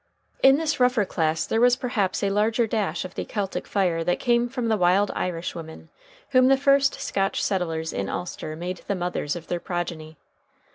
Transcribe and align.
In 0.41 0.55
this 0.57 0.79
rougher 0.79 1.05
class 1.05 1.45
there 1.45 1.61
was 1.61 1.75
perhaps 1.75 2.23
a 2.23 2.31
larger 2.31 2.65
dash 2.65 3.05
of 3.05 3.13
the 3.13 3.23
Celtic 3.23 3.67
fire 3.67 4.03
that 4.03 4.19
came 4.19 4.49
from 4.49 4.67
the 4.67 4.75
wild 4.75 5.11
Irish 5.15 5.53
women 5.53 5.89
whom 6.31 6.47
the 6.47 6.57
first 6.57 6.95
Scotch 6.99 7.43
settlers 7.43 7.93
in 7.93 8.09
Ulster 8.09 8.55
made 8.55 8.81
the 8.87 8.95
mothers 8.95 9.35
of 9.35 9.45
their 9.45 9.59
progeny. 9.59 10.17